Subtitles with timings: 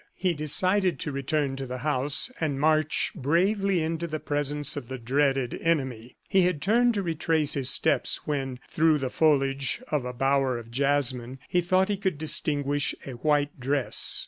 [0.15, 4.97] He decided to return to the house and march bravely into the presence of the
[4.97, 6.15] dreaded enemy.
[6.27, 10.71] He had turned to retrace his steps when, through the foliage of a bower of
[10.71, 14.19] jasmine, he thought he could distinguish a white dress.